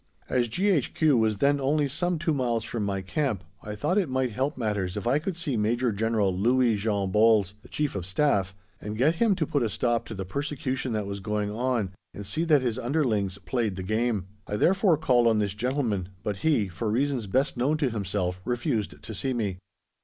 As 0.27 0.47
G.H.Q. 0.47 1.15
was 1.15 1.37
then 1.37 1.61
only 1.61 1.87
some 1.87 2.17
two 2.17 2.33
miles 2.33 2.63
from 2.63 2.81
my 2.83 3.03
Camp 3.03 3.43
I 3.61 3.75
thought 3.75 3.99
it 3.99 4.09
might 4.09 4.31
help 4.31 4.57
matters 4.57 4.97
if 4.97 5.05
I 5.05 5.19
could 5.19 5.35
see 5.37 5.55
Major 5.55 5.91
General 5.91 6.35
Louis 6.35 6.75
Jean 6.75 7.11
Bols, 7.11 7.53
the 7.61 7.69
Chief 7.69 7.93
of 7.93 8.07
Staff, 8.07 8.55
and 8.81 8.97
get 8.97 9.17
him 9.21 9.35
to 9.35 9.45
put 9.45 9.61
a 9.61 9.69
stop 9.69 10.07
to 10.07 10.15
the 10.15 10.25
persecution 10.25 10.93
that 10.93 11.05
was 11.05 11.19
going 11.19 11.51
on, 11.51 11.91
and 12.15 12.25
see 12.25 12.45
that 12.45 12.63
his 12.63 12.79
underlings 12.79 13.37
"played 13.45 13.75
the 13.75 13.83
game." 13.83 14.25
I 14.47 14.55
therefore 14.55 14.97
called 14.97 15.27
on 15.27 15.37
this 15.37 15.53
gentleman, 15.53 16.09
but 16.23 16.37
he, 16.37 16.67
for 16.67 16.89
reasons 16.89 17.27
best 17.27 17.55
known 17.55 17.77
to 17.77 17.91
himself, 17.91 18.41
refused 18.43 19.03
to 19.03 19.13
see 19.13 19.33
me. 19.35 19.59